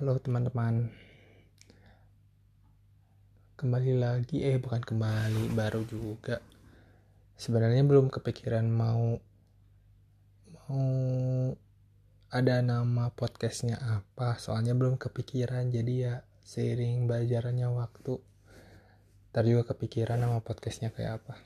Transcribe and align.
Halo 0.00 0.16
teman-teman. 0.16 0.88
Kembali 3.52 4.00
lagi 4.00 4.40
Eh 4.40 4.56
bukan 4.56 4.80
kembali 4.80 5.52
Baru 5.52 5.84
juga. 5.84 6.40
Sebenarnya 7.36 7.84
belum 7.84 8.08
kepikiran 8.08 8.64
mau 8.72 9.20
Mau 10.56 10.88
Ada 12.32 12.64
nama 12.64 13.12
podcastnya 13.12 13.76
apa. 13.76 14.40
Soalnya 14.40 14.72
belum 14.72 14.96
kepikiran 14.96 15.68
Jadi 15.68 16.08
ya 16.08 16.24
seiring 16.48 17.04
belajarnya 17.04 17.68
waktu 17.68 18.16
Ntar 19.36 19.44
juga 19.44 19.76
kepikiran 19.76 20.16
nama 20.16 20.40
podcastnya 20.40 20.96
kayak 20.96 21.20
apa 21.20 21.36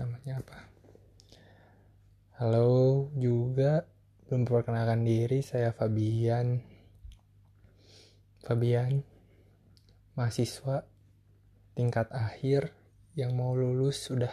Namanya 0.00 0.40
apa. 0.40 0.72
Halo 2.40 3.12
juga 3.12 3.84
Belum 4.24 4.48
perkenalkan 4.48 5.04
diri 5.04 5.44
Saya 5.44 5.76
Fabian 5.76 6.69
Fabian, 8.40 9.04
mahasiswa 10.16 10.88
tingkat 11.76 12.08
akhir 12.08 12.72
yang 13.12 13.36
mau 13.36 13.52
lulus 13.52 14.08
sudah 14.08 14.32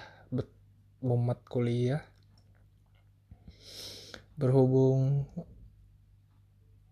bomat 1.04 1.44
kuliah. 1.44 2.02
Berhubung 4.40 5.28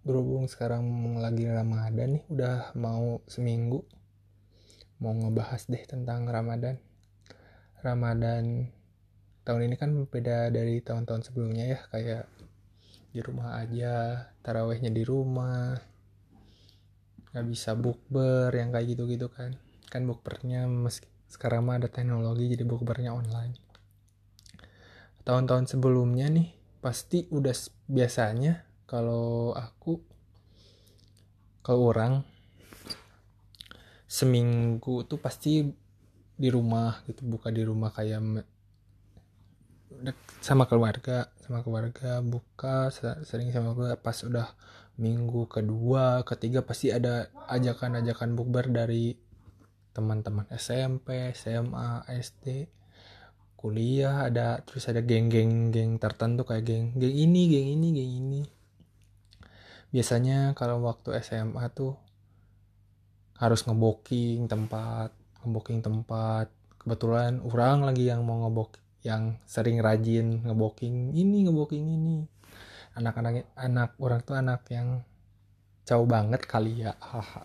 berhubung 0.05 0.45
sekarang 0.45 0.85
lagi 1.17 1.47
Ramadan 1.47 2.19
nih, 2.19 2.23
udah 2.29 2.75
mau 2.77 3.23
seminggu. 3.31 3.81
Mau 4.99 5.15
ngebahas 5.15 5.65
deh 5.71 5.81
tentang 5.87 6.27
Ramadan. 6.27 6.77
Ramadan 7.79 8.69
tahun 9.47 9.71
ini 9.71 9.75
kan 9.79 9.95
beda 10.05 10.51
dari 10.51 10.83
tahun-tahun 10.83 11.31
sebelumnya 11.31 11.65
ya, 11.73 11.79
kayak 11.89 12.25
di 13.15 13.23
rumah 13.23 13.63
aja, 13.63 14.27
tarawehnya 14.43 14.91
di 14.91 15.07
rumah, 15.07 15.94
nggak 17.35 17.51
bisa 17.51 17.75
bukber 17.75 18.47
yang 18.55 18.71
kayak 18.71 18.95
gitu-gitu 18.95 19.27
kan. 19.27 19.59
Kan 19.91 20.07
bukbernya 20.07 20.71
meski 20.71 21.11
sekarang 21.27 21.67
mah 21.67 21.83
ada 21.83 21.91
teknologi 21.91 22.47
jadi 22.47 22.63
bukbernya 22.63 23.11
online. 23.11 23.59
Tahun-tahun 25.27 25.67
sebelumnya 25.67 26.31
nih 26.31 26.55
pasti 26.79 27.27
udah 27.27 27.51
biasanya 27.91 28.63
kalau 28.87 29.51
aku 29.51 29.99
kalau 31.59 31.91
orang 31.91 32.23
seminggu 34.05 35.03
tuh 35.03 35.19
pasti 35.19 35.65
di 36.39 36.47
rumah 36.47 37.03
gitu 37.03 37.27
buka 37.27 37.51
di 37.51 37.67
rumah 37.67 37.91
kayak 37.91 38.47
sama 40.39 40.69
keluarga 40.69 41.33
sama 41.41 41.65
keluarga 41.65 42.21
buka 42.21 42.93
sering 43.25 43.49
sama 43.49 43.73
keluarga 43.73 43.97
pas 43.97 44.17
udah 44.21 44.47
minggu 44.95 45.51
kedua 45.51 46.23
ketiga 46.23 46.63
pasti 46.63 46.91
ada 46.91 47.27
ajakan-ajakan 47.51 48.31
bukber 48.35 48.71
dari 48.71 49.15
teman-teman 49.91 50.47
SMP 50.55 51.31
SMA 51.35 52.03
SD 52.07 52.67
kuliah 53.55 54.27
ada 54.27 54.61
terus 54.63 54.85
ada 54.91 55.01
geng-geng 55.01 55.73
geng 55.73 55.97
tertentu 55.97 56.45
kayak 56.45 56.63
geng 56.67 56.85
geng 56.95 57.15
ini 57.15 57.41
geng 57.49 57.67
ini 57.79 57.87
geng 57.95 58.11
ini. 58.23 58.41
Biasanya 59.89 60.53
kalau 60.53 60.83
waktu 60.83 61.15
SMA 61.23 61.65
tuh 61.71 61.95
harus 63.39 63.63
ngeboking 63.65 64.47
tempat 64.47 65.11
ngeboking 65.43 65.81
tempat. 65.85 66.51
Kebetulan 66.81 67.41
orang 67.41 67.81
lagi 67.81 68.05
yang 68.05 68.21
mau 68.21 68.45
ngebok 68.45 68.77
yang 69.01 69.37
sering 69.49 69.81
rajin 69.81 70.45
ngeboking 70.45 71.13
ini 71.17 71.45
ngeboking 71.45 71.85
ini 71.85 72.25
anak-anak 72.95 73.51
anak 73.59 73.91
orang 73.99 74.21
tuh 74.23 74.35
anak 74.39 74.63
yang 74.71 75.03
jauh 75.85 76.07
banget 76.07 76.41
kali 76.47 76.87
ya. 76.87 76.95
Haha. 76.97 77.43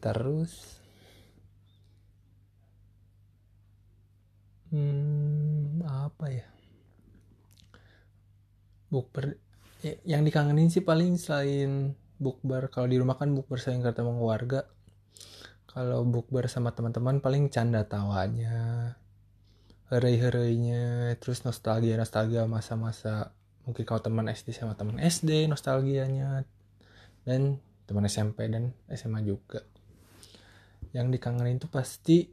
Terus 0.00 0.80
hmm 4.72 5.84
apa 5.84 6.26
ya? 6.32 6.48
Bukber 8.90 9.38
ya, 9.84 9.94
yang 10.02 10.26
dikangenin 10.26 10.72
sih 10.72 10.82
paling 10.82 11.14
selain 11.20 11.94
bukber 12.18 12.68
kalau 12.72 12.90
di 12.90 12.98
rumah 12.98 13.14
kan 13.20 13.30
bukber 13.30 13.60
sering 13.60 13.84
ketemu 13.84 14.16
keluarga. 14.18 14.60
Kalau 15.70 16.02
bukber 16.02 16.50
sama 16.50 16.74
teman-teman 16.74 17.22
paling 17.22 17.46
canda 17.46 17.86
tawanya 17.86 18.98
herai-herainya 19.90 21.18
terus 21.18 21.42
nostalgia 21.42 21.98
nostalgia 21.98 22.46
masa-masa 22.46 23.34
mungkin 23.66 23.82
kalau 23.82 24.00
teman 24.00 24.30
SD 24.30 24.54
sama 24.54 24.78
teman 24.78 25.02
SD 25.02 25.50
nostalgianya 25.50 26.46
dan 27.26 27.58
teman 27.90 28.06
SMP 28.06 28.46
dan 28.46 28.70
SMA 28.86 29.26
juga. 29.26 29.66
Yang 30.94 31.18
dikangenin 31.18 31.58
itu 31.58 31.66
pasti 31.66 32.30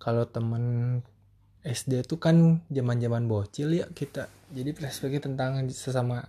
kalau 0.00 0.24
teman 0.24 0.96
SD 1.60 2.00
itu 2.00 2.16
kan 2.16 2.64
zaman-zaman 2.72 3.28
bocil 3.28 3.76
ya 3.76 3.86
kita. 3.92 4.32
Jadi 4.48 4.72
perspektif 4.72 5.20
tentang 5.20 5.68
sesama 5.68 6.24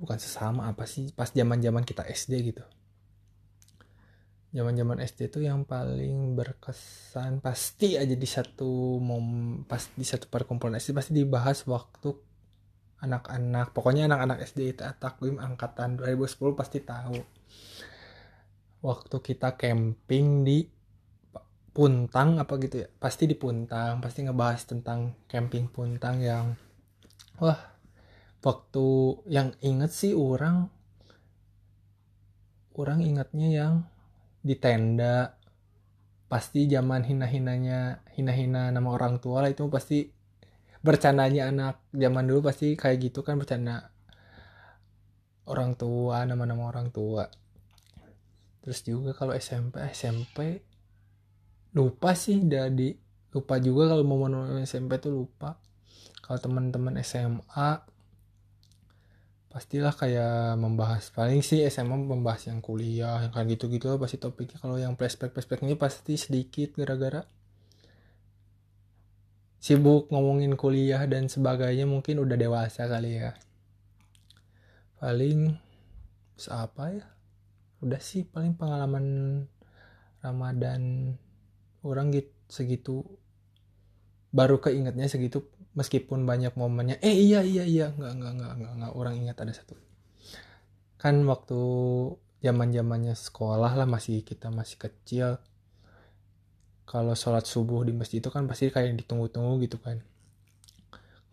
bukan 0.00 0.18
sesama 0.18 0.66
apa 0.72 0.88
sih 0.88 1.12
pas 1.14 1.30
zaman-zaman 1.30 1.86
kita 1.86 2.02
SD 2.08 2.50
gitu 2.50 2.64
zaman 4.54 4.78
zaman 4.78 4.98
SD 5.02 5.34
itu 5.34 5.38
yang 5.42 5.66
paling 5.66 6.38
berkesan 6.38 7.42
pasti 7.42 7.98
aja 7.98 8.14
di 8.14 8.28
satu 8.30 9.02
mom 9.02 9.60
pas 9.66 9.82
di 9.98 10.06
satu 10.06 10.30
perkumpulan 10.30 10.78
SD 10.78 10.94
pasti 10.94 11.10
dibahas 11.10 11.66
waktu 11.66 12.14
anak-anak 13.02 13.74
pokoknya 13.74 14.06
anak-anak 14.06 14.46
SD 14.46 14.78
itu 14.78 14.86
takvim 15.02 15.42
angkatan 15.42 15.98
2010 15.98 16.54
pasti 16.54 16.78
tahu. 16.80 17.18
Waktu 18.84 19.16
kita 19.20 19.58
camping 19.58 20.46
di 20.46 20.58
Puntang 21.74 22.38
apa 22.38 22.54
gitu 22.62 22.86
ya 22.86 22.88
pasti 23.02 23.26
di 23.26 23.34
Puntang 23.34 23.98
pasti 23.98 24.22
ngebahas 24.22 24.62
tentang 24.62 25.18
camping 25.26 25.66
Puntang 25.66 26.22
yang 26.22 26.54
wah 27.42 27.58
waktu 28.46 28.86
yang 29.26 29.50
inget 29.58 29.90
sih 29.90 30.14
orang 30.14 30.70
orang 32.78 33.02
ingatnya 33.02 33.50
yang 33.50 33.74
di 34.44 34.54
tenda. 34.60 35.40
Pasti 36.28 36.68
zaman 36.68 37.08
hina-hinanya 37.08 38.04
hina-hina 38.12 38.68
nama 38.68 38.88
orang 38.92 39.16
tua 39.24 39.40
lah 39.40 39.50
itu 39.50 39.64
pasti 39.72 40.04
bercandanya 40.84 41.48
anak. 41.48 41.80
Zaman 41.96 42.28
dulu 42.28 42.52
pasti 42.52 42.76
kayak 42.76 43.00
gitu 43.00 43.24
kan 43.24 43.40
bercanda 43.40 43.88
orang 45.48 45.72
tua 45.80 46.28
nama-nama 46.28 46.68
orang 46.68 46.92
tua. 46.92 47.24
Terus 48.60 48.80
juga 48.84 49.16
kalau 49.16 49.32
SMP 49.32 49.80
SMP 49.92 50.60
lupa 51.76 52.12
sih 52.16 52.40
dari 52.44 52.96
lupa 53.34 53.58
juga 53.58 53.92
kalau 53.92 54.04
mau 54.04 54.24
SMP 54.60 55.00
tuh 55.00 55.24
lupa. 55.24 55.56
Kalau 56.24 56.40
teman-teman 56.40 56.96
SMA 57.04 57.93
pastilah 59.54 59.94
kayak 59.94 60.58
membahas 60.58 61.14
paling 61.14 61.38
sih 61.38 61.62
SMA 61.70 61.94
membahas 61.94 62.50
yang 62.50 62.58
kuliah 62.58 63.22
yang 63.22 63.30
kayak 63.30 63.54
gitu-gitu 63.54 63.94
pasti 64.02 64.18
topiknya. 64.18 64.58
Kalau 64.58 64.74
yang 64.74 64.98
flashback 64.98 65.30
flashbacknya 65.30 65.78
pasti 65.78 66.18
sedikit 66.18 66.74
gara-gara 66.74 67.22
sibuk 69.62 70.10
ngomongin 70.10 70.58
kuliah 70.58 71.06
dan 71.06 71.30
sebagainya 71.30 71.86
mungkin 71.86 72.26
udah 72.26 72.34
dewasa 72.34 72.90
kali 72.90 73.22
ya. 73.22 73.38
Paling 74.98 75.54
apa 76.50 76.84
ya? 76.90 77.06
Udah 77.78 78.02
sih 78.02 78.26
paling 78.26 78.58
pengalaman 78.58 79.06
Ramadan 80.18 81.14
orang 81.86 82.10
gitu 82.10 82.34
segitu 82.48 83.02
baru 84.34 84.58
keingetnya 84.58 85.06
segitu 85.06 85.46
meskipun 85.74 86.22
banyak 86.22 86.54
momennya 86.54 87.02
eh 87.02 87.14
iya 87.14 87.42
iya 87.42 87.66
iya 87.66 87.86
nggak 87.90 88.12
nggak 88.14 88.32
nggak 88.38 88.52
nggak, 88.58 88.72
nggak. 88.78 88.92
orang 88.94 89.14
ingat 89.18 89.36
ada 89.42 89.52
satu. 89.52 89.74
Kan 90.98 91.26
waktu 91.26 91.60
zaman 92.40 92.70
zamannya 92.70 93.14
sekolah 93.18 93.72
lah 93.74 93.86
masih 93.88 94.22
kita 94.22 94.48
masih 94.54 94.78
kecil 94.78 95.40
kalau 96.84 97.16
sholat 97.16 97.48
subuh 97.48 97.82
di 97.82 97.96
masjid 97.96 98.22
itu 98.22 98.30
kan 98.30 98.46
pasti 98.46 98.70
kayak 98.70 98.94
ditunggu-tunggu 99.02 99.58
gitu 99.66 99.82
kan. 99.82 99.98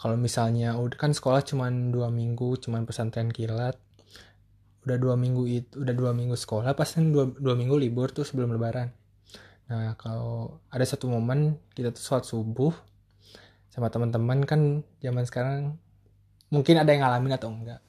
Kalau 0.01 0.17
misalnya 0.17 0.73
udah 0.81 0.97
kan 0.97 1.13
sekolah 1.13 1.45
cuma 1.45 1.69
dua 1.69 2.09
minggu 2.09 2.57
cuma 2.57 2.81
pesantren 2.81 3.29
kilat. 3.29 3.77
Udah 4.81 4.97
dua 4.97 5.13
minggu 5.13 5.45
itu 5.45 5.77
udah 5.77 5.93
dua 5.93 6.11
minggu 6.17 6.33
sekolah 6.33 6.73
pasti 6.73 7.05
kan 7.05 7.13
dua, 7.13 7.29
dua 7.37 7.53
minggu 7.53 7.77
libur 7.77 8.09
tuh 8.09 8.25
sebelum 8.25 8.57
lebaran. 8.57 8.89
Nah 9.69 9.93
kalau 10.01 10.57
ada 10.73 10.81
satu 10.81 11.05
momen 11.05 11.61
kita 11.77 11.93
tuh 11.93 12.01
sholat 12.01 12.25
subuh 12.25 12.73
sama 13.71 13.87
teman-teman 13.87 14.43
kan 14.43 14.83
zaman 14.99 15.23
sekarang 15.23 15.79
mungkin 16.51 16.75
ada 16.75 16.91
yang 16.91 17.07
ngalamin 17.07 17.33
atau 17.39 17.49
enggak. 17.49 17.79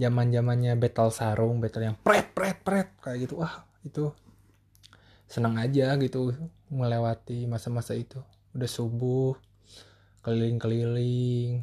Zaman 0.00 0.32
zamannya 0.32 0.74
battle 0.80 1.12
sarung 1.12 1.60
battle 1.60 1.92
yang 1.92 1.96
pret 2.00 2.32
pret 2.32 2.58
pret 2.64 2.88
kayak 3.04 3.28
gitu. 3.28 3.44
Wah 3.44 3.68
itu 3.84 4.10
senang 5.28 5.60
aja 5.60 5.94
gitu 6.00 6.32
melewati 6.72 7.44
masa-masa 7.44 7.92
itu. 7.92 8.18
Udah 8.56 8.66
subuh 8.66 9.36
keliling-keliling. 10.24 11.62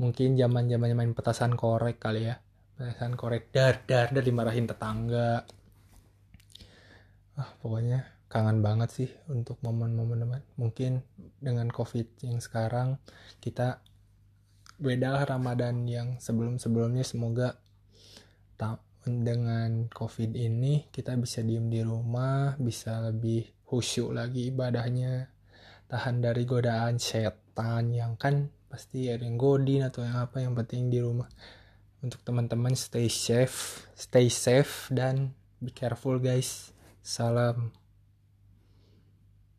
Mungkin 0.00 0.40
zaman 0.40 0.72
zamannya 0.72 0.96
main 0.96 1.12
petasan 1.12 1.54
korek 1.54 2.00
kali 2.00 2.32
ya. 2.32 2.40
Pesan 2.80 3.12
korek 3.12 3.52
dar 3.52 3.84
dar 3.84 4.08
dar 4.08 4.24
dimarahin 4.24 4.64
tetangga. 4.64 5.44
Ah 7.36 7.50
pokoknya 7.60 8.19
kangen 8.30 8.62
banget 8.62 8.88
sih 8.94 9.10
untuk 9.26 9.58
momen-momen 9.66 10.22
teman 10.22 10.42
mungkin 10.54 11.02
dengan 11.42 11.66
covid 11.66 12.06
yang 12.22 12.38
sekarang 12.38 13.02
kita 13.42 13.82
beda 14.80 15.28
Ramadan 15.28 15.84
yang 15.84 16.16
sebelum-sebelumnya. 16.22 17.04
Semoga 17.04 17.58
dengan 19.04 19.88
covid 19.90 20.36
ini 20.36 20.88
kita 20.94 21.16
bisa 21.18 21.42
diem 21.42 21.66
di 21.66 21.80
rumah 21.82 22.54
bisa 22.56 23.02
lebih 23.02 23.66
khusyuk 23.66 24.14
lagi 24.14 24.48
ibadahnya. 24.48 25.28
Tahan 25.90 26.22
dari 26.22 26.46
godaan 26.46 27.02
setan 27.02 27.90
yang 27.90 28.14
kan 28.14 28.46
pasti 28.70 29.10
ada 29.10 29.26
yang 29.26 29.34
godin 29.34 29.90
atau 29.90 30.06
yang 30.06 30.22
apa 30.22 30.38
yang 30.38 30.54
penting 30.54 30.86
di 30.86 31.02
rumah. 31.02 31.26
Untuk 32.00 32.22
teman-teman 32.22 32.78
stay 32.78 33.10
safe 33.10 33.90
stay 33.98 34.30
safe 34.30 34.88
dan 34.94 35.34
be 35.58 35.74
careful 35.74 36.16
guys. 36.22 36.70
Salam 37.02 37.79